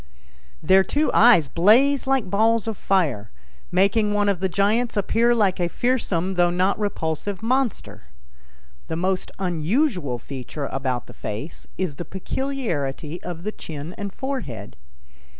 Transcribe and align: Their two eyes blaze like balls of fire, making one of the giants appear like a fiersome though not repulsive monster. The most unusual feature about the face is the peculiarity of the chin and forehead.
Their 0.63 0.83
two 0.83 1.11
eyes 1.13 1.47
blaze 1.47 2.07
like 2.07 2.27
balls 2.27 2.67
of 2.67 2.75
fire, 2.75 3.29
making 3.71 4.11
one 4.15 4.29
of 4.29 4.39
the 4.39 4.49
giants 4.49 4.97
appear 4.97 5.35
like 5.35 5.59
a 5.59 5.67
fiersome 5.69 6.37
though 6.37 6.49
not 6.49 6.79
repulsive 6.79 7.43
monster. 7.43 8.05
The 8.87 8.95
most 8.95 9.29
unusual 9.37 10.17
feature 10.17 10.65
about 10.71 11.05
the 11.05 11.13
face 11.13 11.67
is 11.77 11.97
the 11.97 12.05
peculiarity 12.05 13.21
of 13.21 13.43
the 13.43 13.51
chin 13.51 13.93
and 13.95 14.11
forehead. 14.11 14.75